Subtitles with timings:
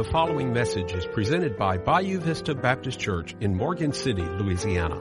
[0.00, 4.98] The following message is presented by Bayou Vista Baptist Church in Morgan City, Louisiana.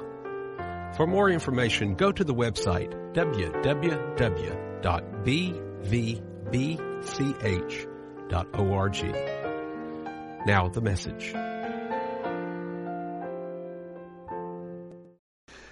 [0.97, 4.05] For more information, go to the website www.bvbch.org.
[10.45, 11.33] Now the message.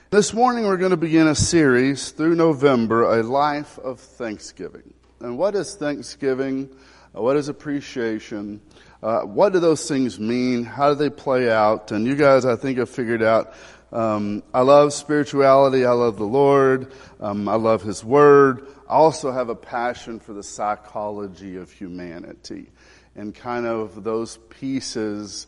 [0.09, 4.94] This morning we're going to begin a series through November, A Life of Thanksgiving.
[5.20, 6.70] And what is Thanksgiving?
[7.12, 8.62] What is appreciation?
[9.02, 10.64] Uh, what do those things mean?
[10.64, 11.92] How do they play out?
[11.92, 13.54] And you guys, I think, have figured out.
[13.92, 15.86] Um, I love spirituality.
[15.86, 16.92] I love the Lord.
[17.20, 18.68] Um, I love His Word.
[18.90, 22.72] I also have a passion for the psychology of humanity
[23.16, 25.48] and kind of those pieces,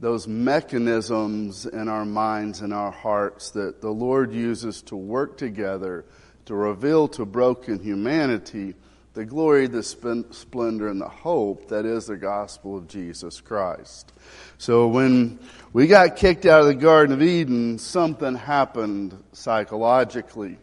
[0.00, 6.04] those mechanisms in our minds and our hearts that the Lord uses to work together
[6.46, 8.74] to reveal to broken humanity
[9.18, 14.12] the glory, the splendor, and the hope that is the gospel of Jesus Christ.
[14.58, 15.40] So when
[15.72, 20.56] we got kicked out of the Garden of Eden, something happened psychologically.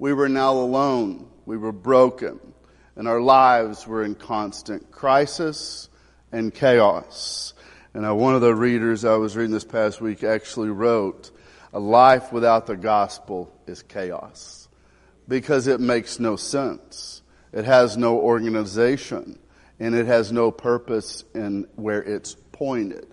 [0.00, 1.28] We were now alone.
[1.46, 2.40] We were broken.
[2.96, 5.88] And our lives were in constant crisis
[6.32, 7.54] and chaos.
[7.94, 11.30] And uh, one of the readers I was reading this past week actually wrote,
[11.72, 14.66] a life without the gospel is chaos.
[15.28, 17.21] Because it makes no sense.
[17.52, 19.38] It has no organization
[19.78, 23.06] and it has no purpose in where it's pointed.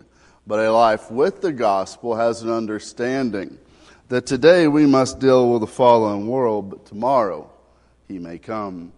[0.46, 3.58] But a life with the gospel has an understanding
[4.08, 7.52] that today we must deal with the fallen world, but tomorrow
[8.08, 8.92] he may come.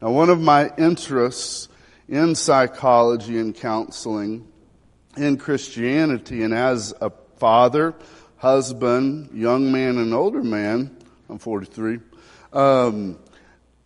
[0.00, 1.68] Now, one of my interests
[2.08, 4.46] in psychology and counseling
[5.16, 7.94] in Christianity and as a father,
[8.36, 10.96] husband, young man, and older man,
[11.28, 11.98] I'm 43,
[12.52, 13.18] um,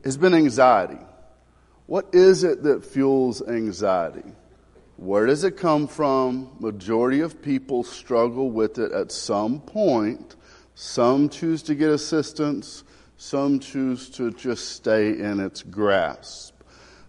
[0.04, 0.98] has been anxiety.
[1.86, 4.32] What is it that fuels anxiety?
[4.96, 6.50] Where does it come from?
[6.60, 10.36] Majority of people struggle with it at some point.
[10.74, 12.84] Some choose to get assistance.
[13.16, 16.54] Some choose to just stay in its grasp.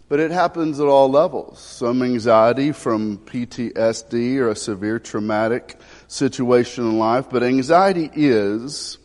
[0.09, 1.59] But it happens at all levels.
[1.59, 7.29] Some anxiety from PTSD or a severe traumatic situation in life.
[7.29, 8.97] But anxiety is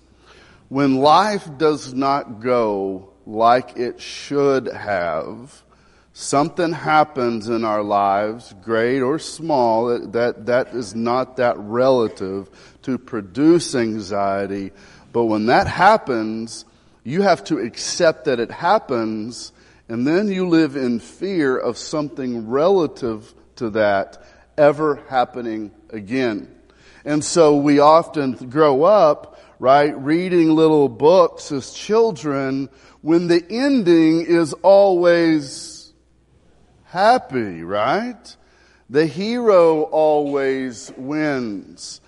[0.69, 5.63] when life does not go like it should have,
[6.15, 12.49] something happens in our lives, great or small, that, that is not that relative
[12.81, 14.73] to produce anxiety.
[15.13, 16.65] But when that happens,
[17.05, 19.53] you have to accept that it happens,
[19.91, 24.25] and then you live in fear of something relative to that
[24.57, 26.55] ever happening again.
[27.05, 32.69] And so we often grow up, right, reading little books as children
[33.03, 35.93] when the ending is always
[36.85, 38.37] happy, right?
[38.91, 42.01] The hero always wins.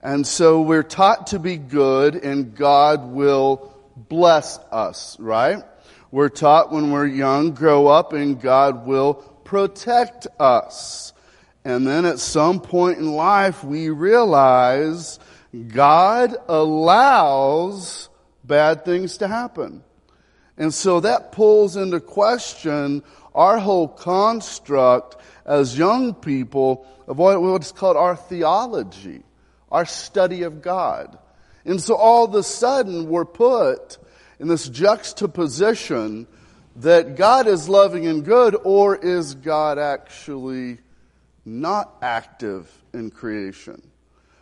[0.00, 5.62] And so we're taught to be good and God will bless us, right?
[6.10, 9.14] We're taught when we're young, grow up and God will
[9.44, 11.12] protect us.
[11.64, 15.18] And then at some point in life, we realize
[15.66, 18.08] God allows
[18.44, 19.82] bad things to happen.
[20.56, 23.02] And so that pulls into question
[23.34, 29.22] our whole construct as young people of what's called our theology,
[29.70, 31.18] our study of God.
[31.64, 33.98] And so all of a sudden we're put
[34.38, 36.26] in this juxtaposition
[36.76, 40.78] that God is loving and good, or is God actually
[41.44, 43.82] not active in creation?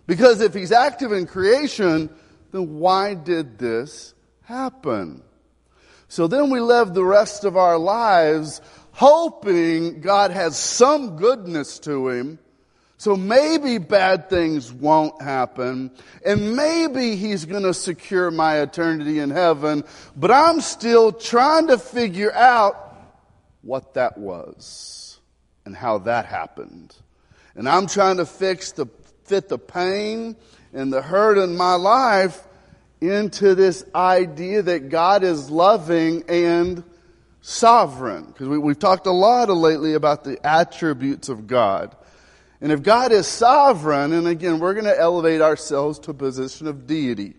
[0.07, 2.11] Because if He's active in creation,
[2.53, 5.23] then why did this happen?
[6.09, 8.61] So then we live the rest of our lives
[8.93, 12.39] hoping God has some goodness to him.
[12.97, 15.91] So maybe bad things won't happen
[16.25, 19.85] and maybe he's going to secure my eternity in heaven,
[20.17, 22.97] but I'm still trying to figure out
[23.61, 25.21] what that was
[25.67, 26.95] and how that happened.
[27.55, 28.87] And I'm trying to fix the,
[29.27, 30.37] fit the pain
[30.73, 32.43] and the hurt in my life
[33.01, 36.83] into this idea that God is loving and
[37.43, 38.27] sovereign.
[38.27, 41.95] Because we, have talked a lot lately about the attributes of God.
[42.61, 46.67] And if God is sovereign, and again, we're going to elevate ourselves to a position
[46.67, 47.35] of deity,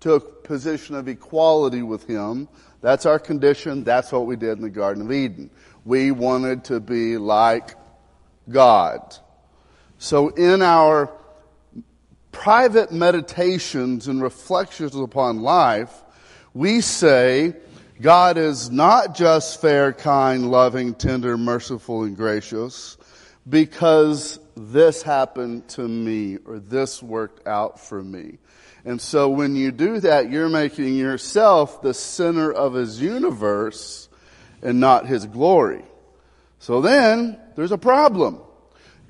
[0.00, 2.48] to a position of equality with Him.
[2.80, 3.84] That's our condition.
[3.84, 5.50] That's what we did in the Garden of Eden.
[5.84, 7.74] We wanted to be like
[8.48, 9.16] God.
[9.98, 11.12] So in our
[12.32, 16.02] private meditations and reflections upon life,
[16.54, 17.54] we say
[18.00, 22.96] God is not just fair, kind, loving, tender, merciful, and gracious,
[23.48, 28.38] because this happened to me or this worked out for me.
[28.84, 34.08] And so when you do that, you're making yourself the center of his universe
[34.62, 35.84] and not his glory.
[36.58, 38.40] So then there's a problem.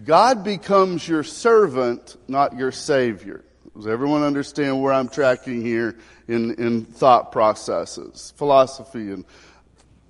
[0.04, 3.44] God becomes your servant, not your savior.
[3.76, 5.96] Does everyone understand where I'm tracking here
[6.28, 9.25] in, in thought processes, philosophy and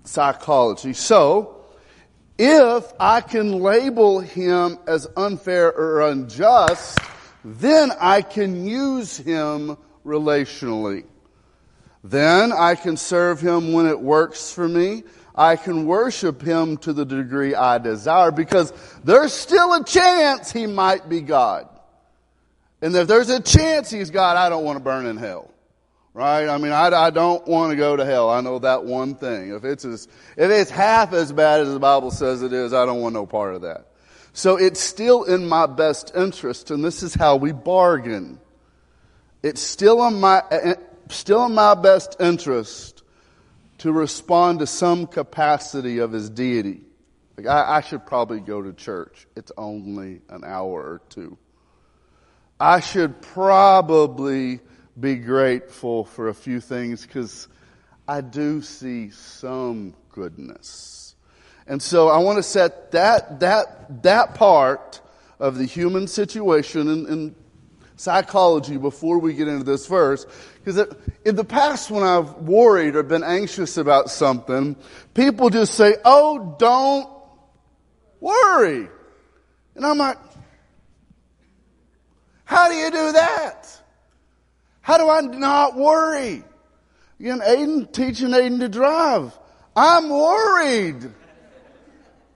[0.05, 0.93] psychology?
[0.93, 1.65] So,
[2.39, 6.99] if I can label him as unfair or unjust,
[7.45, 11.05] then I can use him relationally.
[12.03, 15.05] Then I can serve him when it works for me.
[15.35, 20.67] I can worship him to the degree I desire because there's still a chance he
[20.67, 21.69] might be God.
[22.83, 25.49] And if there's a chance he's God, I don't want to burn in hell.
[26.15, 26.47] Right?
[26.47, 28.29] I mean, I, I don't want to go to hell.
[28.29, 29.55] I know that one thing.
[29.55, 32.85] If it's as, if it's half as bad as the Bible says it is, I
[32.85, 33.87] don't want no part of that.
[34.35, 38.39] So it's still in my best interest, and this is how we bargain.
[39.43, 40.75] It's still in my, eh, eh,
[41.09, 42.92] still in my best interest
[43.83, 46.83] to respond to some capacity of his deity.
[47.37, 49.27] Like I, I should probably go to church.
[49.35, 51.37] It's only an hour or two.
[52.61, 54.61] I should probably
[54.99, 57.49] be grateful for a few things because
[58.07, 61.17] I do see some goodness.
[61.67, 65.01] And so I want to set that, that, that part
[65.41, 67.35] of the human situation in, in
[68.03, 70.27] psychology before we get into this verse.
[70.63, 70.95] Because
[71.25, 74.77] in the past, when I've worried or been anxious about something,
[75.15, 77.09] people just say, Oh, don't
[78.21, 78.89] worry.
[79.77, 80.19] And I'm like,
[82.45, 83.69] How do you do that?
[84.81, 86.43] How do I not worry?
[87.21, 89.39] Again, Aiden, teaching Aiden to drive.
[89.77, 91.09] I'm worried.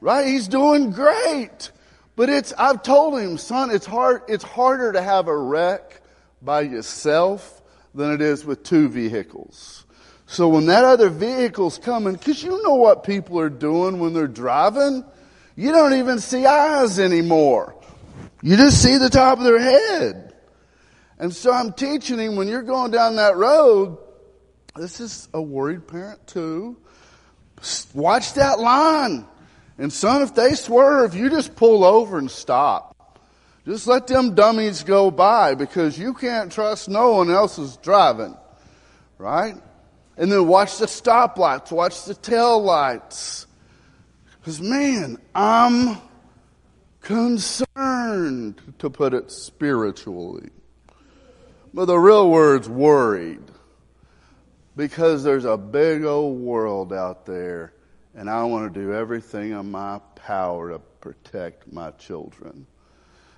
[0.01, 0.29] Right?
[0.29, 1.73] He's doing great.
[2.17, 6.01] But it's, I've told him, son, it's hard, it's harder to have a wreck
[6.41, 7.63] by yourself
[7.95, 9.85] than it is with two vehicles.
[10.27, 14.27] So when that other vehicle's coming, cause you know what people are doing when they're
[14.27, 15.05] driving,
[15.55, 17.77] you don't even see eyes anymore.
[18.43, 20.35] You just see the top of their head.
[21.19, 23.99] And so I'm teaching him when you're going down that road,
[24.75, 26.77] this is a worried parent too.
[27.95, 29.27] Watch that line.
[29.79, 32.95] And son, if they swerve, you just pull over and stop.
[33.67, 38.37] Just let them dummies go by because you can't trust no one else is driving.
[39.19, 39.57] Right?
[40.17, 43.47] And then watch the stoplights, watch the tail lights.
[44.39, 45.99] Because man, I'm
[47.01, 50.51] concerned, to put it spiritually.
[51.75, 53.43] But the real word's worried.
[54.77, 57.73] Because there's a big old world out there
[58.17, 62.67] and I want to do everything in my power to protect my children.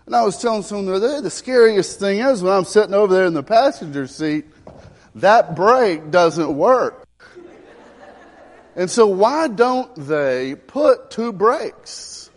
[0.06, 2.94] And I was telling someone the other day, the scariest thing is when I'm sitting
[2.94, 4.46] over there in the passenger seat,
[5.16, 7.06] that brake doesn't work.
[8.76, 12.30] And so why don't they put two brakes?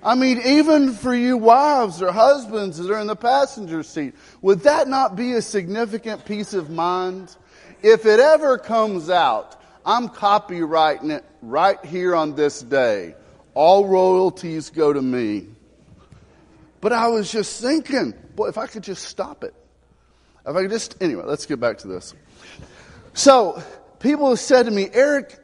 [0.00, 4.60] I mean, even for you wives or husbands that are in the passenger seat, would
[4.60, 7.34] that not be a significant peace of mind?
[7.82, 13.14] If it ever comes out I'm copyrighting it right here on this day.
[13.54, 15.48] All royalties go to me.
[16.80, 19.54] But I was just thinking, boy, if I could just stop it.
[20.46, 22.14] If I could just, anyway, let's get back to this.
[23.14, 23.62] So,
[24.00, 25.38] people have said to me, Eric,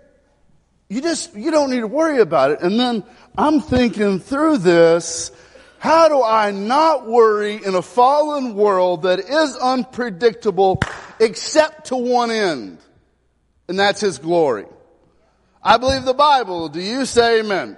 [0.88, 2.60] you just, you don't need to worry about it.
[2.60, 3.04] And then
[3.38, 5.32] I'm thinking through this,
[5.78, 10.80] how do I not worry in a fallen world that is unpredictable
[11.18, 12.78] except to one end?
[13.70, 14.66] And that's His glory.
[15.62, 16.68] I believe the Bible.
[16.68, 17.76] Do you say amen?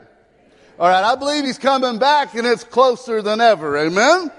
[0.79, 3.77] All right, I believe He's coming back and it's closer than ever.
[3.77, 4.33] Amen?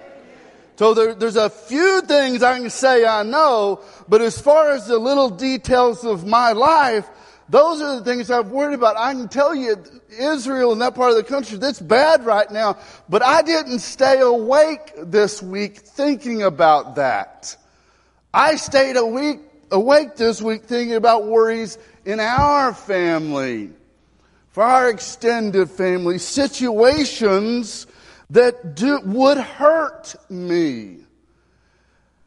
[0.77, 4.87] So there, there's a few things I can say I know, but as far as
[4.87, 7.07] the little details of my life,
[7.49, 8.97] those are the things I've worried about.
[8.97, 9.75] I can tell you,
[10.09, 14.21] Israel and that part of the country, that's bad right now, but I didn't stay
[14.21, 17.55] awake this week thinking about that.
[18.33, 23.71] I stayed awake awake this week thinking about worries in our family,
[24.49, 27.87] for our extended family, situations
[28.29, 30.99] that do, would hurt me.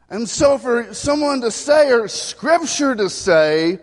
[0.09, 3.79] And so for someone to say, or scripture to say,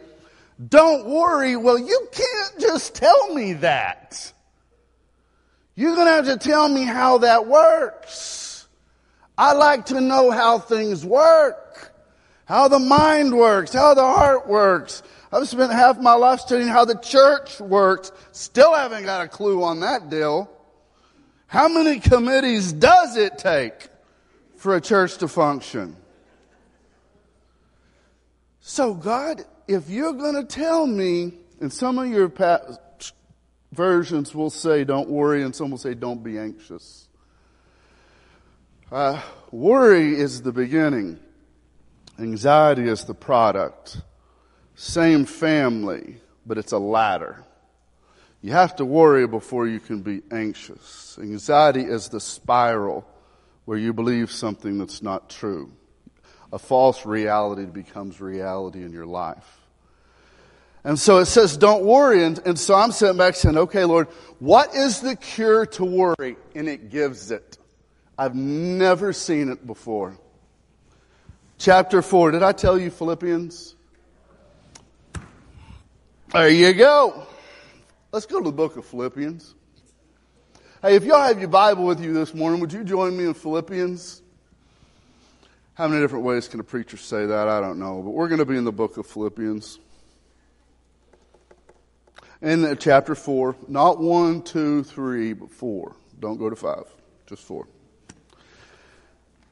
[0.69, 4.33] don't worry, well, you can't just tell me that.
[5.75, 8.69] You're going to have to tell me how that works.
[9.37, 11.64] I like to know how things work
[12.47, 15.03] how the mind works, how the heart works.
[15.33, 18.13] I've spent half my life studying how the church works.
[18.33, 20.51] Still haven't got a clue on that deal.
[21.47, 23.89] How many committees does it take
[24.57, 25.97] for a church to function?
[28.61, 32.33] So, God, if you're going to tell me, and some of your
[33.73, 37.09] versions will say, don't worry, and some will say, don't be anxious.
[38.91, 39.21] Uh,
[39.51, 41.19] worry is the beginning,
[42.19, 44.01] anxiety is the product.
[44.75, 46.17] Same family,
[46.47, 47.45] but it's a ladder.
[48.43, 51.19] You have to worry before you can be anxious.
[51.21, 53.07] Anxiety is the spiral
[53.65, 55.73] where you believe something that's not true
[56.55, 59.61] a false reality becomes reality in your life.
[60.85, 62.23] And so it says, don't worry.
[62.23, 64.07] And, and so I'm sitting back saying, okay, Lord,
[64.39, 66.37] what is the cure to worry?
[66.55, 67.59] And it gives it.
[68.17, 70.17] I've never seen it before.
[71.59, 72.33] Chapter 4.
[72.33, 73.75] Did I tell you Philippians?
[76.33, 77.27] There you go.
[78.13, 79.55] Let's go to the book of Philippians.
[80.83, 83.35] Hey, if y'all have your Bible with you this morning, would you join me in
[83.35, 84.21] Philippians?
[85.75, 87.49] How many different ways can a preacher say that?
[87.49, 88.03] I don't know.
[88.03, 89.79] But we're going to be in the book of Philippians.
[92.43, 95.97] In chapter 4, not 1, 2, 3, but 4.
[96.21, 96.85] Don't go to 5,
[97.27, 97.67] just 4.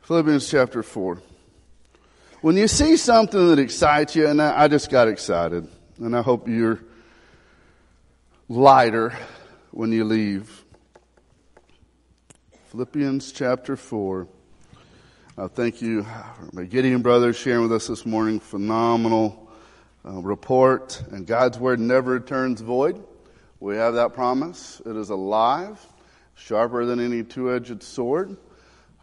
[0.03, 1.23] Philippians chapter 4.
[2.43, 5.69] When you see something that excites you, and I just got excited,
[5.99, 6.81] and I hope you're
[8.49, 9.17] lighter
[9.71, 10.65] when you leave.
[12.71, 14.27] Philippians chapter 4.
[15.39, 16.05] Uh, thank you,
[16.53, 18.41] my Gideon brothers, sharing with us this morning.
[18.41, 19.49] Phenomenal
[20.05, 21.01] uh, report.
[21.13, 23.05] And God's word never returns void.
[23.61, 24.83] We have that promise.
[24.85, 25.81] It is alive,
[26.35, 28.37] sharper than any two-edged sword.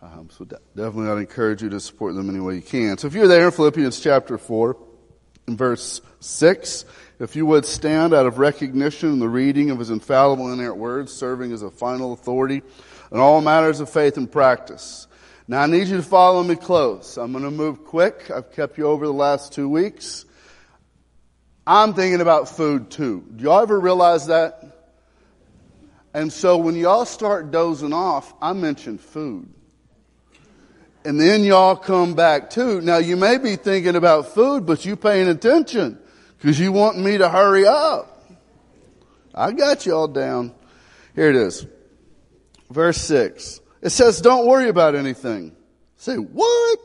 [0.02, 2.98] Um, so de- definitely, I'd encourage you to support them any way you can.
[2.98, 4.78] So if you're there in Philippians chapter four,
[5.48, 6.86] in verse six,
[7.20, 11.12] if you would stand out of recognition in the reading of His infallible inerrant words,
[11.12, 12.62] serving as a final authority
[13.12, 15.08] in all matters of faith and practice.
[15.50, 17.18] Now I need you to follow me close.
[17.18, 18.32] I'm going to move quick.
[18.32, 20.24] I've kept you over the last two weeks.
[21.68, 23.26] I'm thinking about food too.
[23.36, 24.94] Do y'all ever realize that?
[26.14, 29.50] And so when y'all start dozing off, I mention food.
[31.06, 32.82] And then y'all come back too.
[32.82, 35.98] Now you may be thinking about food, but you paying attention
[36.38, 38.30] because you want me to hurry up.
[39.34, 40.54] I got y'all down.
[41.16, 41.66] Here it is.
[42.70, 43.62] Verse six.
[43.82, 45.56] It says, don't worry about anything.
[45.96, 46.80] Say, what?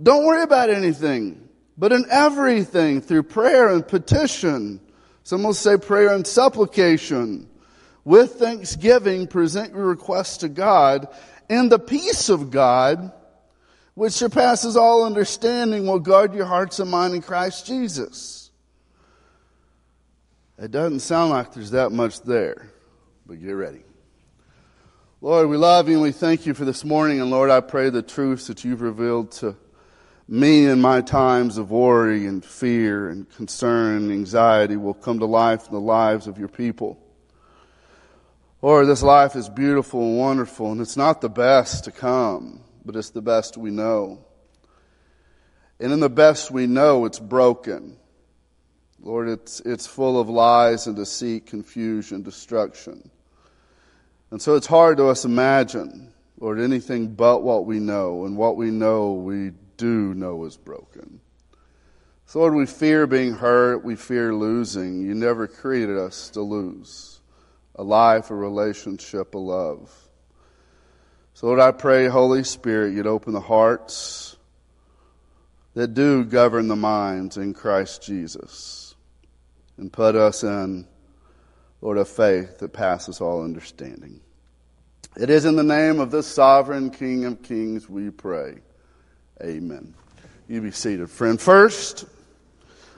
[0.00, 4.80] Don't worry about anything, but in everything through prayer and petition.
[5.24, 7.48] Some will say prayer and supplication.
[8.04, 11.08] With thanksgiving, present your requests to God,
[11.48, 13.12] and the peace of God,
[13.94, 18.50] which surpasses all understanding, will guard your hearts and mind in Christ Jesus.
[20.58, 22.70] It doesn't sound like there's that much there,
[23.26, 23.82] but get ready.
[25.20, 27.20] Lord, we love you and we thank you for this morning.
[27.20, 29.56] And Lord, I pray the truths that you've revealed to
[30.28, 35.26] me in my times of worry and fear and concern and anxiety will come to
[35.26, 36.98] life in the lives of your people.
[38.64, 42.96] Lord, this life is beautiful and wonderful, and it's not the best to come, but
[42.96, 44.24] it's the best we know.
[45.78, 47.98] And in the best we know, it's broken.
[49.02, 53.10] Lord, it's, it's full of lies and deceit, confusion, destruction.
[54.30, 58.24] And so it's hard to us imagine, Lord, anything but what we know.
[58.24, 61.20] And what we know, we do know is broken.
[62.24, 63.84] So, Lord, we fear being hurt.
[63.84, 65.02] We fear losing.
[65.02, 67.13] You never created us to lose
[67.76, 69.90] a life, a relationship, a love.
[71.34, 74.36] So, Lord, I pray, Holy Spirit, you'd open the hearts
[75.74, 78.94] that do govern the minds in Christ Jesus
[79.76, 80.86] and put us in,
[81.80, 84.20] Lord, a faith that passes all understanding.
[85.16, 88.58] It is in the name of this sovereign King of Kings we pray.
[89.42, 89.94] Amen.
[90.48, 91.40] You be seated, friend.
[91.40, 92.04] First,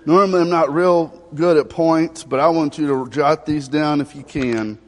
[0.06, 4.00] normally I'm not real good at points, but I want you to jot these down
[4.00, 4.78] if you can.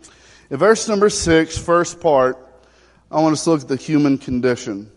[0.51, 2.39] In verse number six, first part,
[3.11, 4.91] I want us to look at the human condition.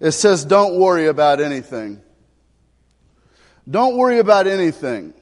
[0.00, 2.00] It says, don't worry about anything.
[3.68, 5.12] Don't worry about anything.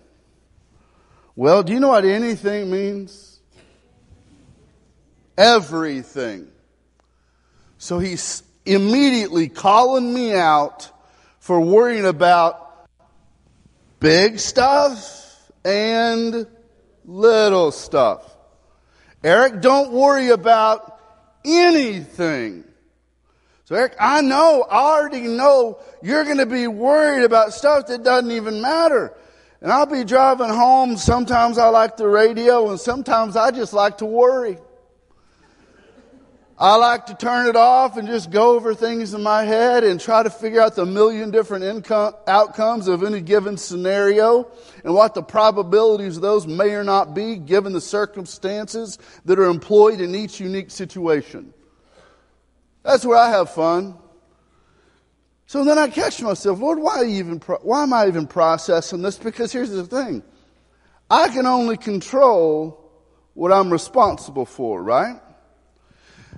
[1.34, 3.36] Well, do you know what anything means?
[5.36, 6.48] everything.
[7.78, 10.90] So he's immediately calling me out
[11.38, 12.65] for worrying about
[14.00, 16.46] big stuff and
[17.04, 18.36] little stuff.
[19.24, 21.00] Eric, don't worry about
[21.44, 22.64] anything.
[23.64, 28.04] So Eric, I know, I already know you're going to be worried about stuff that
[28.04, 29.12] doesn't even matter.
[29.60, 30.96] And I'll be driving home.
[30.96, 34.58] Sometimes I like the radio and sometimes I just like to worry.
[36.58, 40.00] I like to turn it off and just go over things in my head and
[40.00, 44.50] try to figure out the million different income, outcomes of any given scenario
[44.82, 49.44] and what the probabilities of those may or not be given the circumstances that are
[49.44, 51.52] employed in each unique situation.
[52.82, 53.98] That's where I have fun.
[55.44, 59.18] So then I catch myself, Lord, why, even, why am I even processing this?
[59.18, 60.22] Because here's the thing.
[61.10, 62.82] I can only control
[63.34, 65.20] what I'm responsible for, right?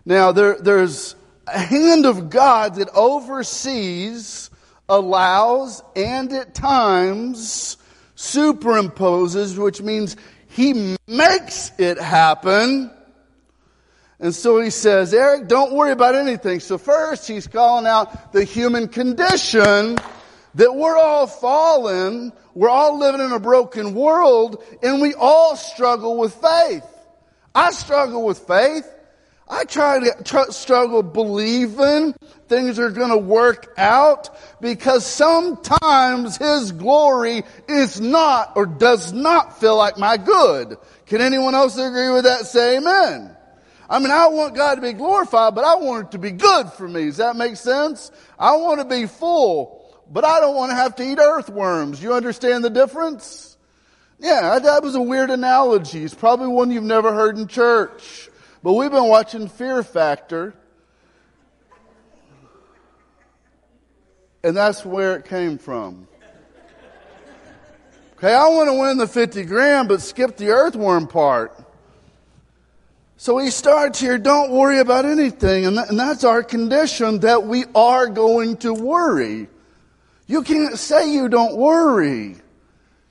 [0.09, 1.15] Now, there, there's
[1.47, 4.49] a hand of God that oversees,
[4.89, 7.77] allows, and at times
[8.17, 10.17] superimposes, which means
[10.49, 12.91] he makes it happen.
[14.19, 16.61] And so he says, Eric, don't worry about anything.
[16.61, 19.99] So first he's calling out the human condition
[20.55, 26.17] that we're all fallen, we're all living in a broken world, and we all struggle
[26.17, 26.87] with faith.
[27.55, 28.91] I struggle with faith.
[29.51, 32.15] I try to tr- struggle believing
[32.49, 39.59] things are going to work out because sometimes His glory is not or does not
[39.59, 40.77] feel like my good.
[41.07, 42.47] Can anyone else agree with that?
[42.47, 43.35] Say amen.
[43.91, 46.71] I mean, I want God to be glorified, but I want it to be good
[46.73, 47.07] for me.
[47.07, 48.11] Does that make sense?
[48.39, 52.03] I want to be full, but I don't want to have to eat earthworms.
[52.03, 53.57] You understand the difference?
[54.21, 56.05] Yeah, that was a weird analogy.
[56.05, 58.28] It's probably one you've never heard in church.
[58.63, 60.55] But we've been watching Fear Factor.
[64.43, 66.09] And that's where it came from.
[68.17, 71.57] Okay, I want to win the 50 grand, but skip the earthworm part.
[73.17, 75.67] So he starts here, don't worry about anything.
[75.67, 79.49] And, and that's our condition that we are going to worry.
[80.27, 82.37] You can't say you don't worry.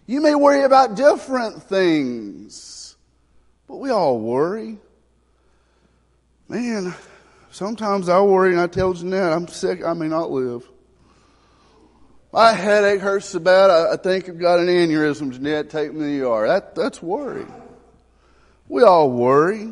[0.05, 2.95] You may worry about different things,
[3.67, 4.77] but we all worry.
[6.49, 6.95] Man,
[7.51, 10.67] sometimes I worry and I tell Jeanette, I'm sick, I may not live.
[12.31, 15.33] My headache hurts so bad, I, I think I've got an aneurysm.
[15.33, 16.47] Jeanette, take me to the ER.
[16.47, 17.45] That, that's worry.
[18.69, 19.71] We all worry.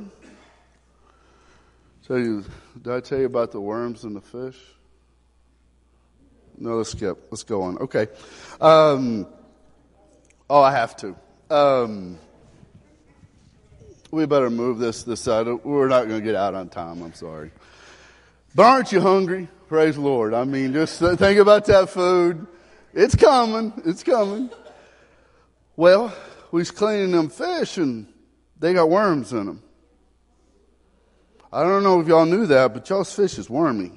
[2.08, 2.44] Tell you,
[2.82, 4.60] did I tell you about the worms and the fish?
[6.58, 7.28] No, let's skip.
[7.32, 7.78] Let's go on.
[7.80, 8.08] Okay.
[8.62, 9.28] Um,
[10.50, 11.16] oh, I have to.
[11.50, 12.18] Um,
[14.12, 15.48] we better move this this side.
[15.48, 17.02] We're not going to get out on time.
[17.02, 17.52] I'm sorry.
[18.54, 19.50] But aren't you hungry?
[19.68, 20.34] Praise the Lord.
[20.34, 22.48] I mean, just think about that food.
[22.94, 23.74] It's coming.
[23.86, 24.50] It's coming.
[25.76, 26.16] Well,
[26.52, 28.08] we was cleaning them fish and
[28.60, 29.64] they got worms in them.
[31.52, 33.92] I don't know if y'all knew that, but y'all's fish is wormy.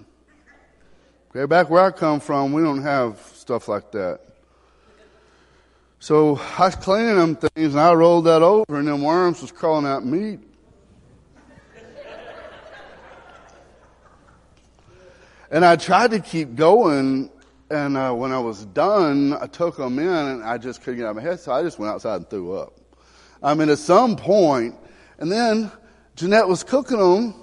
[1.30, 4.20] Okay, back where I come from, we don't have stuff like that.
[6.00, 9.50] So I was cleaning them things and I rolled that over and them worms was
[9.50, 10.38] crawling out meat.
[15.50, 17.30] and I tried to keep going
[17.70, 21.06] and uh, when I was done, I took them in and I just couldn't get
[21.06, 22.74] out of my head, so I just went outside and threw up.
[23.42, 24.74] I mean, at some point,
[25.18, 25.70] and then
[26.16, 27.34] Jeanette was cooking them,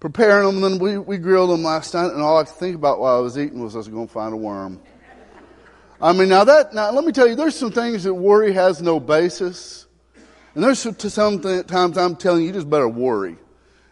[0.00, 2.76] preparing them, and then we, we grilled them last night, and all I could think
[2.76, 4.80] about while I was eating was I was going to find a worm.
[6.00, 8.80] I mean, now that, now let me tell you, there's some things that worry has
[8.80, 9.86] no basis.
[10.54, 10.94] And there's some
[11.64, 13.36] times I'm telling you, you just better worry.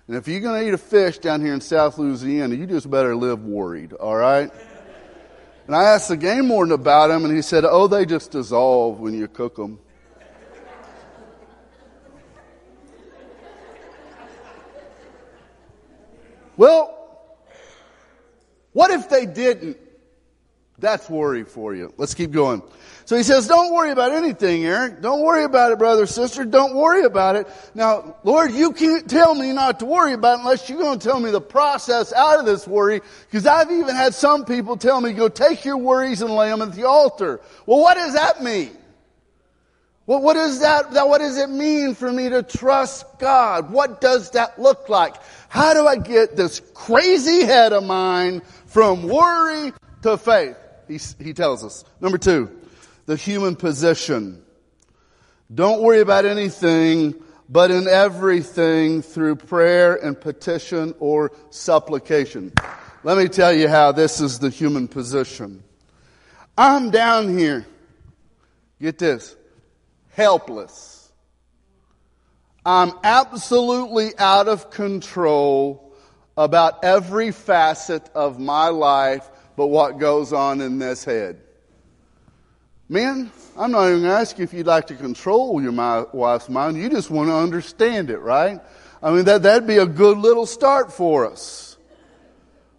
[0.07, 2.89] And if you're going to eat a fish down here in South Louisiana, you just
[2.89, 4.51] better live worried, all right?
[5.67, 9.01] And I asked the game warden about them, and he said, oh, they just dissolve
[9.01, 9.81] when you cook them.
[16.57, 16.93] Well,
[18.73, 19.77] what if they didn't?
[20.79, 21.95] That's worry for you.
[21.97, 22.63] Let's keep going.
[23.07, 25.01] So he says, don't worry about anything, Eric.
[25.01, 26.45] Don't worry about it, brother, sister.
[26.45, 27.47] Don't worry about it.
[27.75, 31.09] Now, Lord, you can't tell me not to worry about it unless you're going to
[31.09, 33.01] tell me the process out of this worry.
[33.31, 36.61] Because I've even had some people tell me, go take your worries and lay them
[36.61, 37.41] at the altar.
[37.65, 38.77] Well, what does that mean?
[40.07, 43.71] Well, what that, that, what does it mean for me to trust God?
[43.71, 45.15] What does that look like?
[45.49, 50.57] How do I get this crazy head of mine from worry to faith?
[50.89, 51.85] He, he tells us.
[52.01, 52.51] Number two,
[53.07, 54.43] the human position.
[55.53, 57.15] Don't worry about anything,
[57.49, 62.53] but in everything through prayer and petition or supplication.
[63.05, 65.63] Let me tell you how this is the human position.
[66.59, 67.67] I'm down here.
[68.81, 69.37] Get this.
[70.11, 71.13] Helpless.
[72.65, 75.93] I'm absolutely out of control
[76.37, 81.41] about every facet of my life but what goes on in this head.
[82.89, 85.73] Men, I'm not even going to ask you if you'd like to control your
[86.13, 86.77] wife's mind.
[86.77, 88.61] You just want to understand it, right?
[89.03, 91.77] I mean, that, that'd be a good little start for us.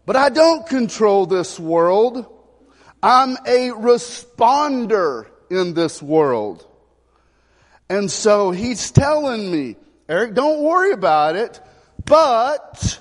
[0.06, 2.26] But I don't control this world.
[3.04, 6.66] I'm a responder in this world.
[7.90, 9.76] And so he's telling me,
[10.08, 11.60] Eric, don't worry about it,
[12.06, 13.00] but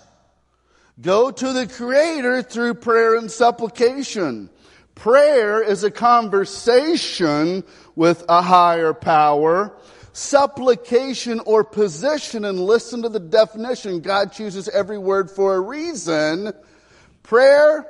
[1.00, 4.50] go to the Creator through prayer and supplication.
[4.94, 7.62] Prayer is a conversation
[7.94, 9.76] with a higher power.
[10.12, 14.00] Supplication or position, and listen to the definition.
[14.00, 16.54] God chooses every word for a reason.
[17.22, 17.87] Prayer,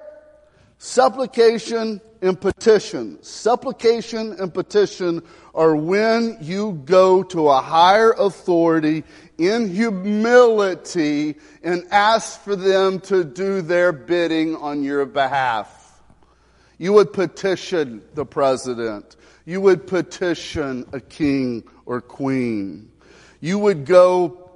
[0.79, 3.23] supplication, and petition.
[3.23, 5.23] Supplication and petition
[5.55, 9.05] are when you go to a higher authority
[9.39, 16.03] in humility and ask for them to do their bidding on your behalf.
[16.79, 19.17] You would petition the president.
[19.45, 22.91] You would petition a king or queen.
[23.41, 24.47] You would go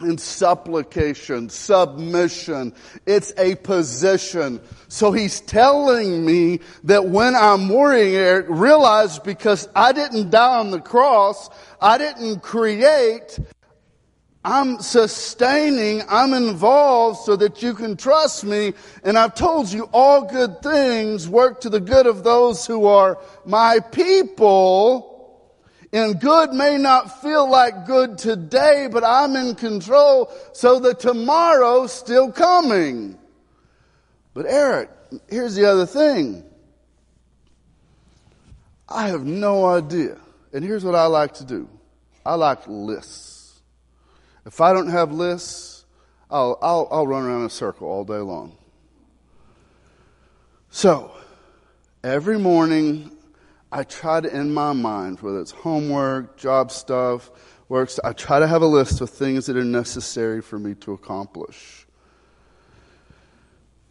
[0.00, 2.72] in supplication, submission.
[3.04, 4.60] It's a position.
[4.88, 10.70] So he's telling me that when I'm worrying, Eric, realize because I didn't die on
[10.70, 13.38] the cross, I didn't create,
[14.44, 18.72] I'm sustaining, I'm involved so that you can trust me.
[19.02, 23.18] And I've told you all good things work to the good of those who are
[23.44, 25.14] my people.
[25.92, 31.92] And good may not feel like good today, but I'm in control so that tomorrow's
[31.92, 33.18] still coming.
[34.34, 34.90] But Eric,
[35.28, 36.44] here's the other thing.
[38.88, 40.18] I have no idea.
[40.52, 41.68] And here's what I like to do.
[42.24, 43.37] I like lists.
[44.46, 45.84] If I don't have lists,
[46.30, 48.56] I'll, I'll, I'll run around in a circle all day long.
[50.70, 51.12] So,
[52.04, 53.10] every morning,
[53.72, 57.30] I try to, in my mind, whether it's homework, job stuff,
[57.68, 60.92] works, I try to have a list of things that are necessary for me to
[60.92, 61.86] accomplish.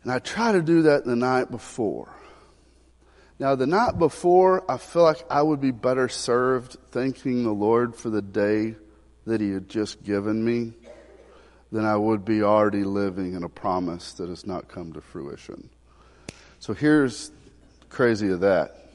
[0.04, 2.10] And I try to do that the night before.
[3.40, 7.96] Now, the night before, I feel like I would be better served thanking the Lord
[7.96, 8.76] for the day
[9.28, 10.74] that He had just given me
[11.72, 15.70] then I would be already living in a promise that has not come to fruition.
[16.60, 17.32] So here's
[17.90, 18.90] crazy of that.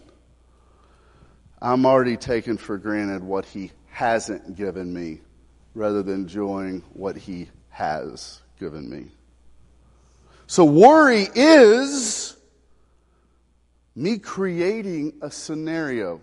[1.61, 5.21] I'm already taking for granted what He hasn't given me
[5.75, 9.11] rather than enjoying what He has given me.
[10.47, 12.37] So worry is
[13.95, 16.21] me creating a scenario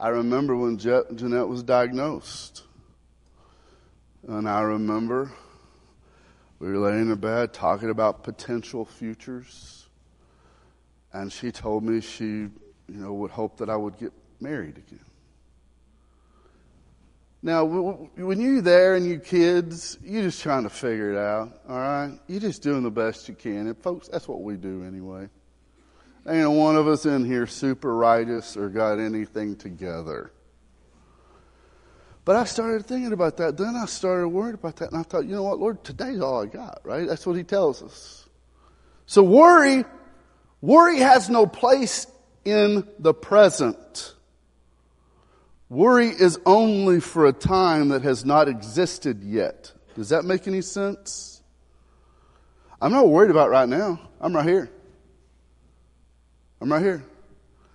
[0.00, 2.62] I remember when Je- Jeanette was diagnosed.
[4.26, 5.30] And I remember
[6.58, 9.88] we were laying in bed talking about potential futures.
[11.12, 12.50] And she told me she, you
[12.88, 15.04] know, would hope that I would get married again.
[17.42, 21.76] Now, when you're there and you kids, you're just trying to figure it out, all
[21.76, 22.18] right?
[22.26, 23.66] You're just doing the best you can.
[23.66, 25.28] And folks, that's what we do anyway.
[26.28, 30.30] Ain't one of us in here super righteous or got anything together.
[32.24, 33.56] But I started thinking about that.
[33.56, 34.92] Then I started worried about that.
[34.92, 37.08] And I thought, you know what, Lord, today's all I got, right?
[37.08, 38.28] That's what He tells us.
[39.06, 39.84] So worry,
[40.60, 42.06] worry has no place
[42.44, 44.14] in the present.
[45.68, 49.72] Worry is only for a time that has not existed yet.
[49.94, 51.42] Does that make any sense?
[52.80, 54.00] I'm not worried about right now.
[54.20, 54.70] I'm right here.
[56.60, 57.02] I'm right here.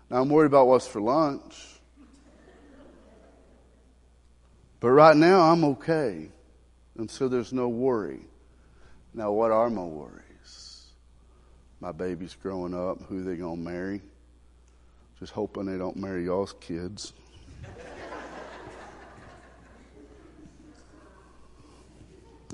[0.10, 1.56] Now I'm worried about what's for lunch.
[4.80, 6.30] But right now I'm okay.
[6.98, 8.22] And so there's no worry.
[9.14, 10.86] Now what are my worries?
[11.80, 14.02] My baby's growing up, who they gonna marry?
[15.20, 17.14] Just hoping they don't marry y'all's kids.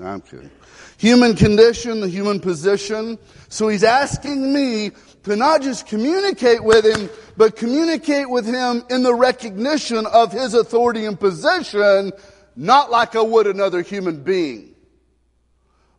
[0.00, 0.50] I'm kidding.
[0.98, 3.18] Human condition, the human position.
[3.48, 4.92] So he's asking me
[5.24, 10.54] to not just communicate with him, but communicate with him in the recognition of his
[10.54, 12.12] authority and position,
[12.56, 14.74] not like I would another human being,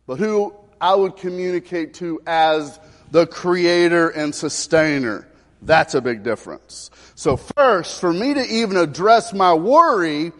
[0.06, 2.78] but who I would communicate to as
[3.10, 5.26] the creator and sustainer.
[5.62, 6.90] That's a big difference.
[7.14, 10.32] So first, for me to even address my worry,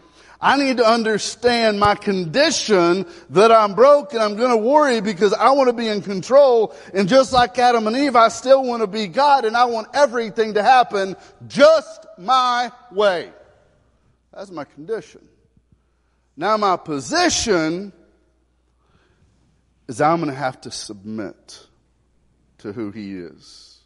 [0.45, 5.33] I need to understand my condition that I'm broke and I'm going to worry because
[5.33, 6.75] I want to be in control.
[6.93, 9.87] And just like Adam and Eve, I still want to be God and I want
[9.95, 11.15] everything to happen
[11.47, 13.31] just my way.
[14.31, 15.27] That's my condition.
[16.37, 17.91] Now my position
[19.87, 21.65] is I'm going to have to submit
[22.59, 23.79] to who he is.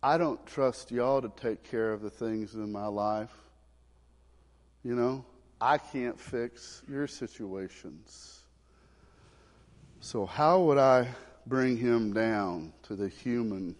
[0.00, 3.34] I don't trust y'all to take care of the things in my life
[4.84, 5.24] you know,
[5.60, 8.42] I can't fix your situations.
[10.00, 11.08] So, how would I
[11.46, 13.74] bring him down to the human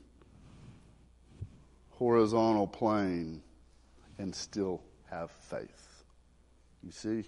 [1.90, 3.42] horizontal plane
[4.18, 6.04] and still have faith?
[6.82, 7.24] You see?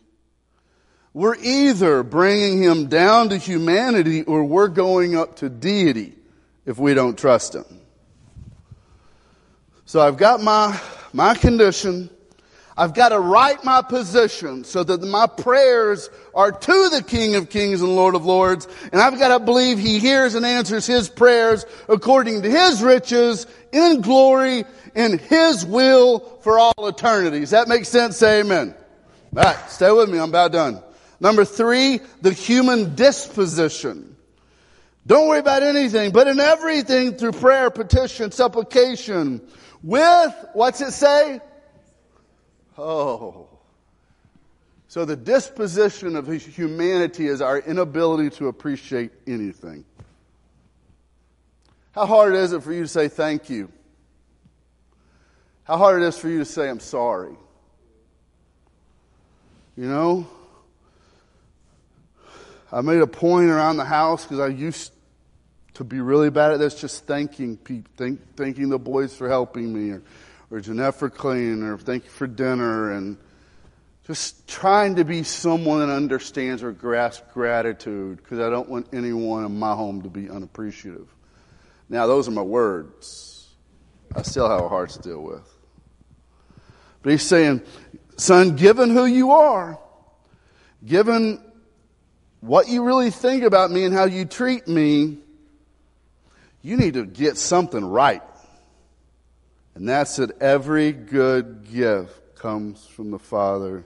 [1.13, 6.15] We're either bringing him down to humanity or we're going up to deity
[6.65, 7.65] if we don't trust him.
[9.87, 10.79] So I've got my,
[11.13, 12.11] my condition.
[12.79, 17.49] I've got to right my position so that my prayers are to the King of
[17.49, 18.69] Kings and Lord of Lords.
[18.93, 23.47] And I've got to believe He hears and answers His prayers according to His riches
[23.73, 27.41] in glory in His will for all eternity.
[27.41, 28.19] Does that make sense?
[28.19, 28.75] Say amen.
[29.37, 30.19] All right, stay with me.
[30.19, 30.83] I'm about done.
[31.19, 34.17] Number three, the human disposition.
[35.07, 39.41] Don't worry about anything, but in everything through prayer, petition, supplication,
[39.83, 41.41] with, what's it say?
[42.79, 43.49] Oh.
[44.89, 49.85] So the disposition of humanity is our inability to appreciate anything.
[51.93, 53.71] How hard is it for you to say thank you?
[55.65, 57.35] How hard it is for you to say I'm sorry?
[59.77, 60.29] You know?
[62.71, 64.93] I made a point around the house because I used
[65.75, 69.73] to be really bad at this, just thanking people, thank, thanking the boys for helping
[69.73, 70.03] me, or,
[70.51, 73.17] or Jeanette for cleaning, or thank you for dinner, and
[74.07, 79.45] just trying to be someone that understands or grasps gratitude because I don't want anyone
[79.45, 81.09] in my home to be unappreciative.
[81.89, 83.49] Now, those are my words.
[84.15, 85.53] I still have a heart to deal with.
[87.03, 87.63] But he's saying,
[88.17, 89.79] son, given who you are,
[90.85, 91.43] given
[92.41, 95.19] what you really think about me and how you treat me,
[96.63, 98.23] you need to get something right.
[99.77, 103.85] And that's that every good gift comes from the Father.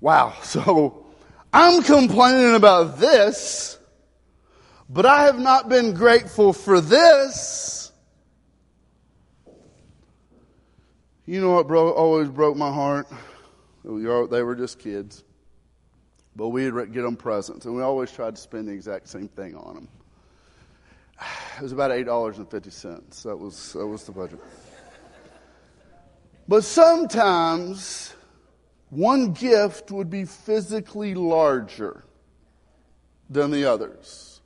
[0.00, 1.04] Wow, so
[1.52, 3.76] I'm complaining about this,
[4.88, 7.90] but I have not been grateful for this.
[11.26, 13.08] You know what bro- always broke my heart?
[13.84, 13.90] They
[14.42, 15.24] were just kids.
[16.36, 19.56] But we'd get them presents, and we always tried to spend the exact same thing
[19.56, 19.88] on them.
[21.20, 23.22] It was about eight dollars and fifty cents.
[23.24, 24.40] That was that was the budget.
[26.48, 28.14] But sometimes
[28.88, 32.02] one gift would be physically larger
[33.28, 34.40] than the others.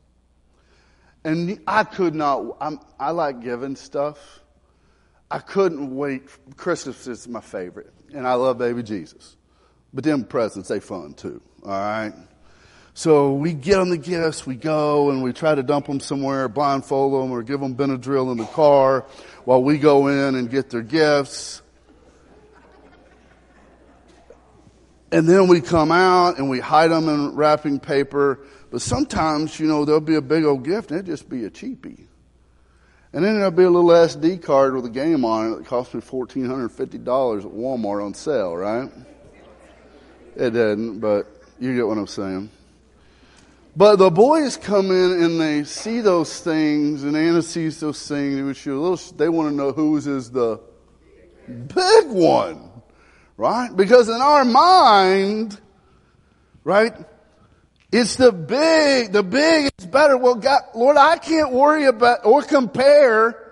[1.25, 4.41] And I could not, I'm, i like giving stuff.
[5.31, 6.29] I couldn't wait.
[6.57, 9.37] Christmas is my favorite, and I love baby Jesus.
[9.95, 11.41] But them presents, they fun too.
[11.65, 12.13] All right.
[12.97, 16.49] So we get them the gifts, we go and we try to dump them somewhere,
[16.49, 19.05] blindfold them or give them Benadryl in the car
[19.45, 21.61] while we go in and get their gifts.
[25.11, 28.41] And then we come out and we hide them in wrapping paper.
[28.71, 31.51] But sometimes, you know, there'll be a big old gift and it'll just be a
[31.51, 32.07] cheapie.
[33.13, 35.95] And then there'll be a little SD card with a game on it that cost
[35.95, 38.91] me $1,450 at Walmart on sale, right?
[40.37, 41.27] It didn't, but
[41.61, 42.51] you get what I'm saying.
[43.77, 48.39] But the boys come in and they see those things, and Anna sees those things,
[48.39, 50.61] and little, they want to know whose is the
[51.49, 52.71] big one,
[53.37, 53.75] right?
[53.75, 55.61] Because in our mind,
[56.63, 56.95] right,
[57.91, 60.17] it's the big, the big is better.
[60.17, 63.44] Well, God, Lord, I can't worry about or compare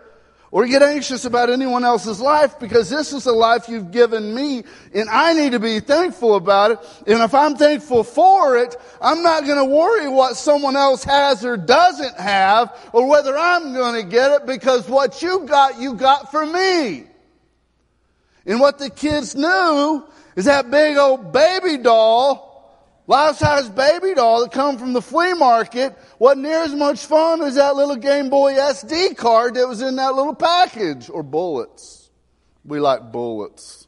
[0.52, 4.62] or get anxious about anyone else's life because this is the life you've given me
[4.92, 6.78] and I need to be thankful about it.
[7.06, 11.42] And if I'm thankful for it, I'm not going to worry what someone else has
[11.42, 15.94] or doesn't have or whether I'm going to get it because what you got, you
[15.94, 17.04] got for me.
[18.44, 20.04] And what the kids knew
[20.36, 22.51] is that big old baby doll
[23.08, 27.42] Life size baby doll that come from the flea market wasn't near as much fun
[27.42, 31.10] as that little Game Boy SD card that was in that little package.
[31.10, 32.10] Or bullets.
[32.64, 33.81] We like bullets.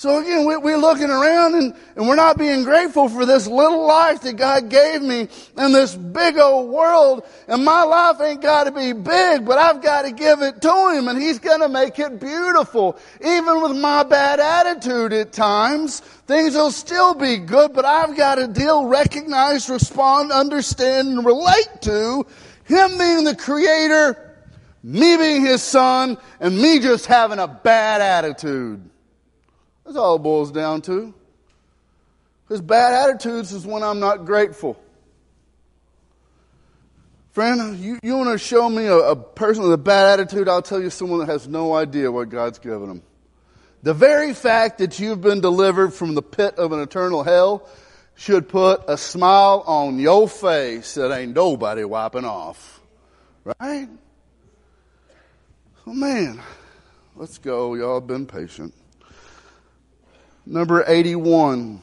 [0.00, 3.86] So again, we, are looking around and, and we're not being grateful for this little
[3.86, 7.26] life that God gave me in this big old world.
[7.46, 10.94] And my life ain't got to be big, but I've got to give it to
[10.94, 12.98] Him and He's going to make it beautiful.
[13.22, 18.36] Even with my bad attitude at times, things will still be good, but I've got
[18.36, 22.24] to deal, recognize, respond, understand, and relate to
[22.64, 24.34] Him being the creator,
[24.82, 28.89] me being His son, and me just having a bad attitude.
[29.90, 31.12] That's all it boils down to.
[32.46, 34.80] Because bad attitudes is when I'm not grateful.
[37.32, 40.48] Friend, you, you want to show me a, a person with a bad attitude?
[40.48, 43.02] I'll tell you someone that has no idea what God's given them.
[43.82, 47.68] The very fact that you've been delivered from the pit of an eternal hell
[48.14, 52.80] should put a smile on your face that ain't nobody wiping off.
[53.42, 53.88] Right?
[55.84, 56.40] Oh man,
[57.16, 57.74] let's go.
[57.74, 58.72] Y'all been patient.
[60.50, 61.80] Number 81.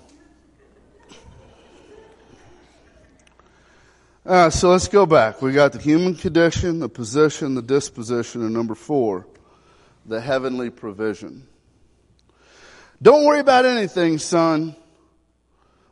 [4.26, 5.42] Uh, so let's go back.
[5.42, 9.26] We got the human condition, the position, the disposition, and number four,
[10.06, 11.48] the heavenly provision.
[13.02, 14.76] Don't worry about anything, son,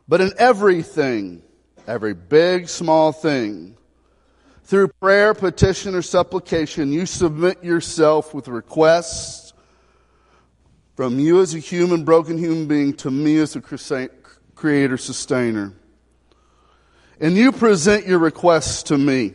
[0.06, 1.40] but in everything,
[1.86, 3.74] every big, small thing,
[4.64, 9.45] through prayer, petition, or supplication, you submit yourself with requests
[10.96, 13.60] from you as a human, broken human being to me as a
[14.54, 15.72] creator, sustainer
[17.20, 19.34] and you present your requests to me,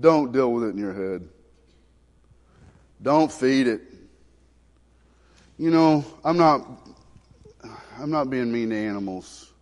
[0.00, 1.28] don't deal with it in your head.
[3.00, 3.82] Don't feed it.
[5.58, 6.66] You know, I'm not
[7.98, 9.52] I'm not being mean to animals.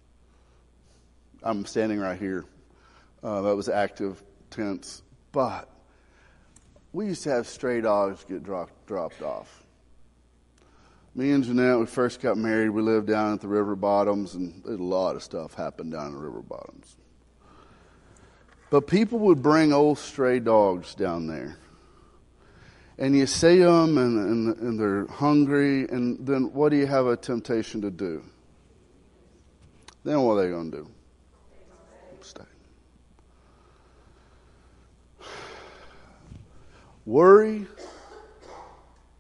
[1.43, 2.45] I'm standing right here.
[3.23, 5.03] Uh, that was active tense.
[5.31, 5.69] But
[6.95, 9.65] we used to have stray dogs get dropped, dropped off
[11.15, 14.65] me and Jeanette, we first got married, we lived down at the river bottoms, and
[14.65, 16.97] a lot of stuff happened down the river bottoms.
[18.71, 21.57] But people would bring old stray dogs down there.
[22.99, 27.07] And you see them, and, and, and they're hungry, and then what do you have
[27.07, 28.25] a temptation to do?
[30.03, 30.91] Then what are they going to do?
[37.07, 37.67] Worry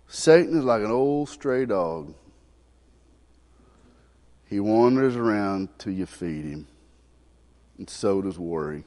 [0.09, 2.14] Satan is like an old stray dog.
[4.47, 6.68] He wanders around till you feed him.
[7.79, 8.85] And so does worry.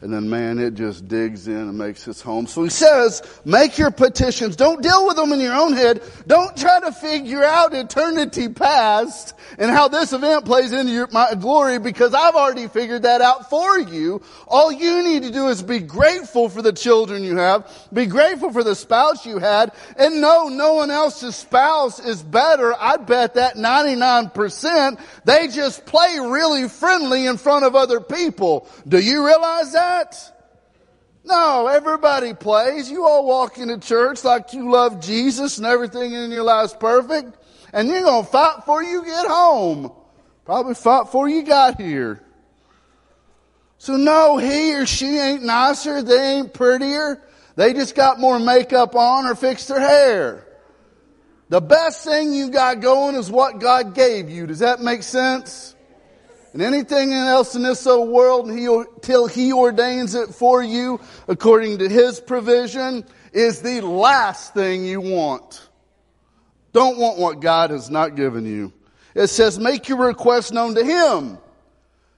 [0.00, 2.46] And then, man, it just digs in and makes its home.
[2.46, 4.54] So he says, make your petitions.
[4.54, 6.02] Don't deal with them in your own head.
[6.24, 11.34] Don't try to figure out eternity past and how this event plays into your, my
[11.34, 14.22] glory because I've already figured that out for you.
[14.46, 17.68] All you need to do is be grateful for the children you have.
[17.92, 19.72] Be grateful for the spouse you had.
[19.96, 22.72] And no, no one else's spouse is better.
[22.78, 25.00] I bet that 99%.
[25.24, 28.68] They just play really friendly in front of other people.
[28.86, 29.87] Do you realize that?
[29.88, 30.32] That?
[31.24, 32.90] No, everybody plays.
[32.90, 37.36] You all walk into church like you love Jesus and everything in your life's perfect.
[37.72, 39.92] And you're going to fight before you get home.
[40.44, 42.22] Probably fight before you got here.
[43.76, 46.02] So no, he or she ain't nicer.
[46.02, 47.22] They ain't prettier.
[47.56, 50.46] They just got more makeup on or fixed their hair.
[51.50, 54.46] The best thing you got going is what God gave you.
[54.46, 55.74] Does that make sense?
[56.52, 61.88] And anything else in this old world until he ordains it for you according to
[61.88, 65.68] his provision is the last thing you want.
[66.72, 68.72] Don't want what God has not given you.
[69.14, 71.38] It says make your request known to him,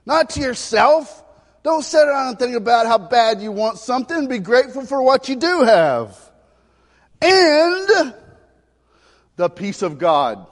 [0.05, 1.23] not to yourself.
[1.63, 4.27] Don't sit around and think about how bad you want something.
[4.27, 6.17] Be grateful for what you do have.
[7.21, 8.13] And
[9.35, 10.47] the peace of God.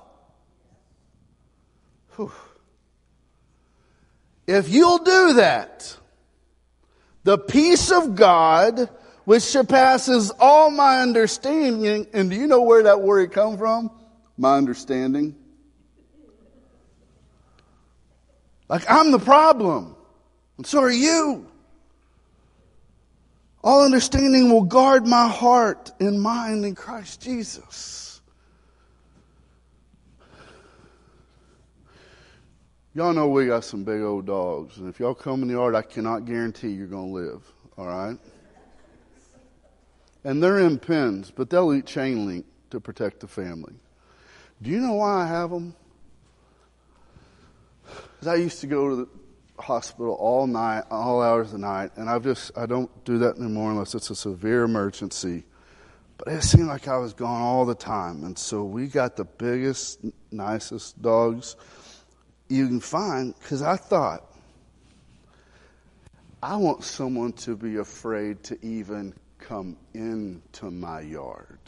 [2.16, 2.32] Whew.
[4.50, 5.96] If you'll do that,
[7.24, 8.90] the peace of God,
[9.24, 13.92] which surpasses all my understanding, and do you know where that word come from?
[14.40, 15.36] My understanding.
[18.68, 19.96] Like I'm the problem,
[20.58, 21.46] and so are you.
[23.64, 28.09] All understanding will guard my heart and mind in Christ Jesus.
[32.96, 35.76] Y'all know we got some big old dogs, and if y'all come in the yard,
[35.76, 37.44] I cannot guarantee you're going to live,
[37.78, 38.18] all right?
[40.24, 43.76] And they're in pens, but they'll eat chain link to protect the family.
[44.64, 45.76] Do you know why I have them?
[47.86, 49.08] Because I used to go to the
[49.62, 53.38] hospital all night, all hours of the night, and I've just, I don't do that
[53.38, 55.44] anymore unless it's a severe emergency.
[56.18, 58.24] But it seemed like I was gone all the time.
[58.24, 60.00] And so we got the biggest,
[60.32, 61.56] nicest dogs
[62.50, 64.26] you can find because I thought,
[66.42, 71.60] I want someone to be afraid to even come into my yard,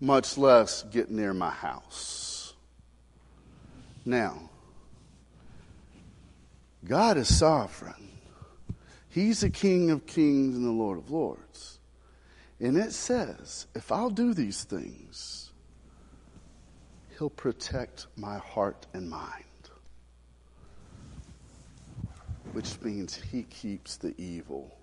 [0.00, 2.54] much less get near my house.
[4.04, 4.50] Now,
[6.84, 8.08] God is sovereign.
[9.08, 11.78] He's the King of kings and the Lord of lords.
[12.58, 15.51] And it says, if I'll do these things,
[17.22, 19.44] He'll protect my heart and mind.
[22.52, 24.76] which means he keeps the evil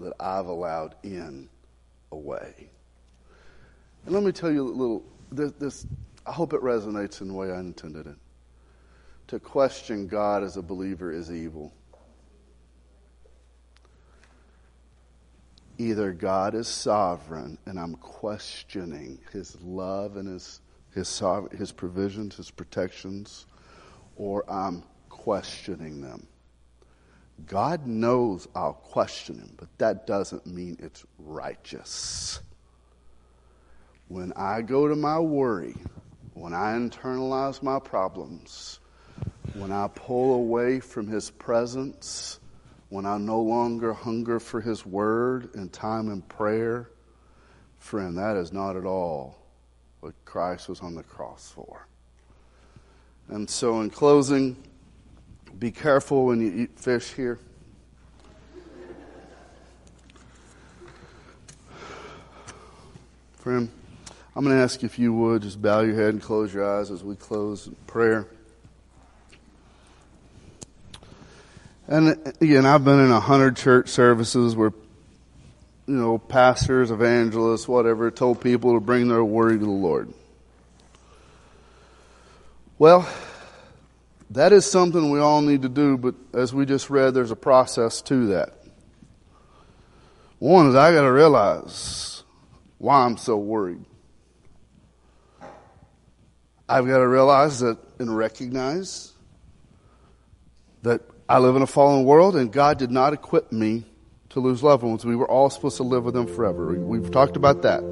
[0.00, 1.46] that I've allowed in
[2.10, 2.70] away.
[4.06, 5.86] And let me tell you a little, this, this,
[6.26, 8.16] I hope it resonates in the way I intended it.
[9.28, 11.70] To question God as a believer is evil.
[15.76, 20.60] Either God is sovereign and I'm questioning his love and his,
[20.94, 21.22] his,
[21.56, 23.46] his provisions, his protections,
[24.16, 26.26] or I'm questioning them.
[27.46, 32.40] God knows I'll question him, but that doesn't mean it's righteous.
[34.06, 35.74] When I go to my worry,
[36.34, 38.78] when I internalize my problems,
[39.54, 42.38] when I pull away from his presence,
[42.88, 46.90] when I no longer hunger for his word and time in prayer,
[47.78, 49.43] friend, that is not at all
[50.04, 51.86] what Christ was on the cross for.
[53.28, 54.54] And so, in closing,
[55.58, 57.38] be careful when you eat fish here.
[63.36, 63.70] Friend,
[64.36, 66.90] I'm going to ask if you would just bow your head and close your eyes
[66.90, 68.26] as we close in prayer.
[71.88, 72.08] And
[72.42, 74.72] again, I've been in a hundred church services where,
[75.86, 80.12] you know, pastors, evangelists, whatever, told people to bring their worry to the Lord.
[82.78, 83.08] Well,
[84.30, 87.36] that is something we all need to do, but as we just read, there's a
[87.36, 88.54] process to that.
[90.38, 92.22] One is I got to realize
[92.78, 93.84] why I'm so worried.
[96.68, 99.12] I've got to realize that and recognize
[100.82, 103.84] that I live in a fallen world and God did not equip me
[104.34, 105.04] to lose loved ones.
[105.04, 106.74] We were all supposed to live with them forever.
[106.74, 107.82] We've talked about that.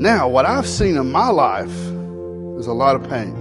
[0.00, 3.34] Now, what I've seen in my life is a lot of pain.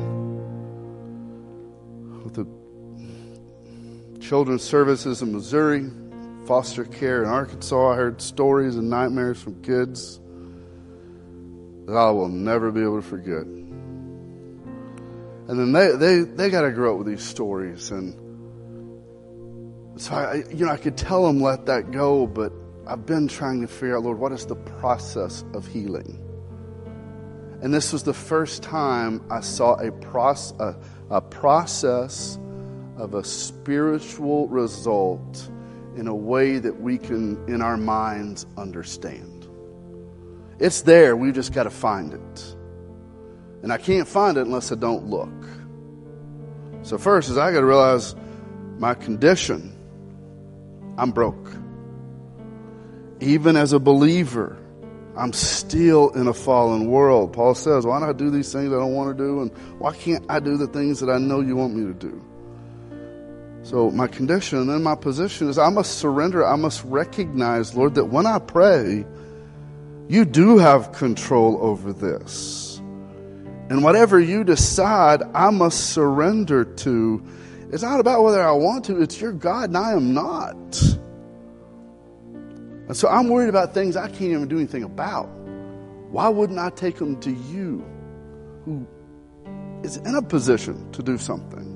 [2.24, 2.48] With the
[4.20, 5.90] children's services in Missouri,
[6.48, 7.92] foster care in Arkansas.
[7.92, 10.20] I heard stories and nightmares from kids
[11.86, 13.46] that I will never be able to forget.
[15.48, 17.92] And then they, they, they got to grow up with these stories.
[17.92, 18.29] And
[20.00, 22.54] so, I, you know, I could tell him let that go, but
[22.88, 26.26] I've been trying to figure out, Lord, what is the process of healing?
[27.62, 30.80] And this was the first time I saw a, proce- a,
[31.14, 32.40] a process
[32.96, 35.52] of a spiritual result
[35.98, 39.50] in a way that we can, in our minds, understand.
[40.60, 42.56] It's there, we've just got to find it.
[43.64, 45.30] And I can't find it unless I don't look.
[46.84, 48.16] So, first is I got to realize
[48.78, 49.76] my condition.
[51.00, 51.50] I'm broke.
[53.22, 54.58] Even as a believer,
[55.16, 57.32] I'm still in a fallen world.
[57.32, 59.42] Paul says, Why not do these things I don't want to do?
[59.42, 62.22] And why can't I do the things that I know you want me to do?
[63.64, 66.46] So, my condition and my position is I must surrender.
[66.46, 69.06] I must recognize, Lord, that when I pray,
[70.10, 72.78] you do have control over this.
[73.70, 77.24] And whatever you decide, I must surrender to.
[77.72, 80.82] It's not about whether I want to, it's your God and I am not.
[82.88, 85.28] And so I'm worried about things I can't even do anything about.
[86.10, 87.86] Why wouldn't I take them to you,
[88.66, 88.88] who
[89.84, 91.76] is in a position to do something?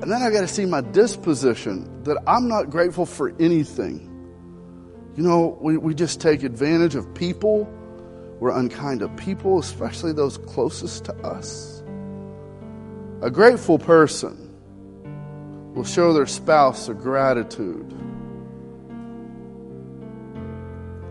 [0.00, 4.04] And then I got to see my disposition that I'm not grateful for anything.
[5.16, 7.68] You know, we, we just take advantage of people.
[8.40, 11.77] We're unkind to people, especially those closest to us.
[13.20, 14.54] A grateful person
[15.74, 17.92] will show their spouse a gratitude,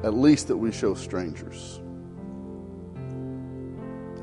[0.04, 1.82] at least that we show strangers.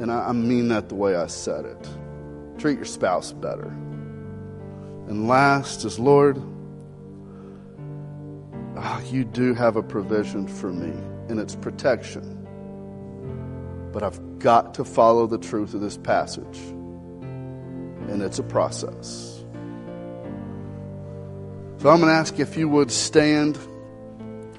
[0.00, 1.88] And I, I mean that the way I said it.
[2.58, 3.68] Treat your spouse better.
[5.08, 6.38] And last is, Lord,
[8.76, 10.92] oh, you do have a provision for me,
[11.28, 12.40] and it's protection.
[13.92, 16.58] But I've got to follow the truth of this passage,
[18.08, 19.42] and it's a process.
[21.78, 23.58] So I'm going to ask if you would stand.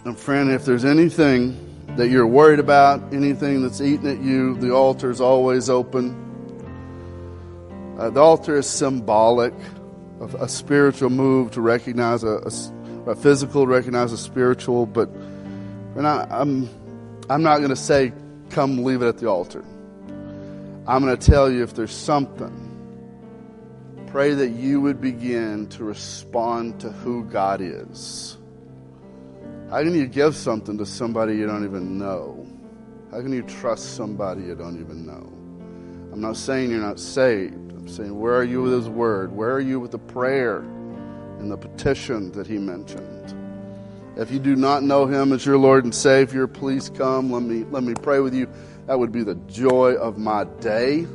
[0.06, 1.58] And, friend, if there's anything
[1.96, 6.22] that you're worried about, anything that's eating at you, the altar is always open.
[7.98, 9.54] Uh, the altar is symbolic
[10.22, 15.10] a, a spiritual move to recognize a, a, a physical, recognize a spiritual, but
[15.96, 16.70] not, I'm,
[17.30, 18.14] I'm not going to say,
[18.50, 19.64] come leave it at the altar.
[20.88, 22.65] I'm going to tell you if there's something,
[24.16, 28.38] pray that you would begin to respond to who God is.
[29.70, 32.48] How can you give something to somebody you don't even know?
[33.12, 35.30] How can you trust somebody you don't even know?
[36.14, 37.74] I'm not saying you're not saved.
[37.74, 39.36] I'm saying, where are you with His Word?
[39.36, 43.36] Where are you with the prayer and the petition that He mentioned?
[44.16, 47.34] If you do not know Him as your Lord and Savior, please come.
[47.34, 48.48] Let me, let me pray with you.
[48.88, 51.06] That would be the joy of my day.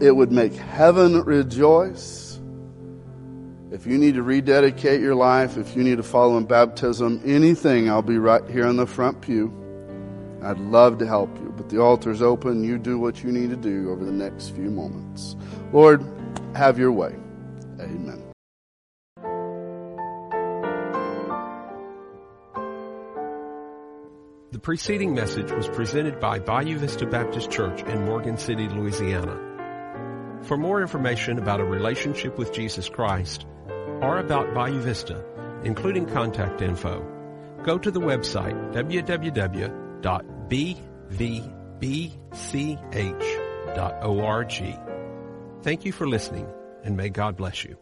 [0.00, 2.40] It would make heaven rejoice.
[3.70, 7.88] If you need to rededicate your life, if you need to follow in baptism, anything,
[7.88, 9.50] I'll be right here in the front pew.
[10.42, 12.64] I'd love to help you, but the altar's open.
[12.64, 15.36] You do what you need to do over the next few moments.
[15.72, 16.04] Lord,
[16.54, 17.14] have your way.
[17.80, 18.22] Amen.
[24.50, 29.51] The preceding message was presented by Bayou Vista Baptist Church in Morgan City, Louisiana.
[30.42, 33.46] For more information about a relationship with Jesus Christ
[34.00, 35.24] or about Bayou Vista,
[35.64, 37.06] including contact info,
[37.62, 39.22] go to the website www.bvbch.org.
[45.62, 46.48] Thank you for listening,
[46.82, 47.76] and may God bless you.